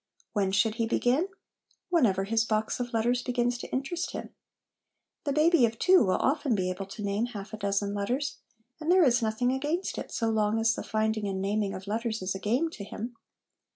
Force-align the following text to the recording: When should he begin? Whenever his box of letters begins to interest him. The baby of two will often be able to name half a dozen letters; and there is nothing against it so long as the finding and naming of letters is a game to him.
When 0.33 0.51
should 0.51 0.77
he 0.81 0.87
begin? 0.87 1.27
Whenever 1.91 2.23
his 2.23 2.43
box 2.43 2.79
of 2.79 2.91
letters 2.91 3.21
begins 3.21 3.59
to 3.59 3.69
interest 3.69 4.13
him. 4.13 4.33
The 5.25 5.31
baby 5.31 5.63
of 5.67 5.77
two 5.77 5.99
will 6.03 6.15
often 6.17 6.55
be 6.55 6.71
able 6.71 6.87
to 6.87 7.03
name 7.03 7.27
half 7.27 7.53
a 7.53 7.57
dozen 7.57 7.93
letters; 7.93 8.37
and 8.79 8.91
there 8.91 9.03
is 9.03 9.21
nothing 9.21 9.51
against 9.51 9.99
it 9.99 10.11
so 10.11 10.31
long 10.31 10.59
as 10.59 10.73
the 10.73 10.81
finding 10.81 11.27
and 11.27 11.39
naming 11.39 11.75
of 11.75 11.85
letters 11.85 12.23
is 12.23 12.33
a 12.33 12.39
game 12.39 12.71
to 12.71 12.83
him. 12.83 13.15